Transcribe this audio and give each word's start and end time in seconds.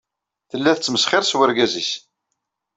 Tella 0.49 0.71
tesmesxir 0.77 1.23
s 1.25 1.33
wergaz-nnes. 1.37 1.91